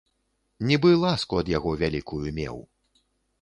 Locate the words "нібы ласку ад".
0.69-1.47